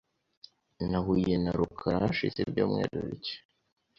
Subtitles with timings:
[0.89, 3.35] Nahuye na rukara hashize ibyumweru bike.